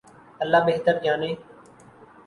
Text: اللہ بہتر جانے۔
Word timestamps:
اللہ 0.41 0.57
بہتر 0.67 0.95
جانے۔ 1.03 1.31